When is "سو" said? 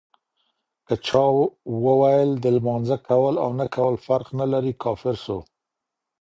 5.25-5.37